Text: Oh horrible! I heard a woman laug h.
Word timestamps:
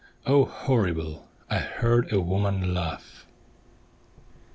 Oh 0.25 0.45
horrible! 0.45 1.27
I 1.47 1.59
heard 1.59 2.11
a 2.11 2.19
woman 2.19 2.73
laug 2.73 3.01
h. 3.01 3.25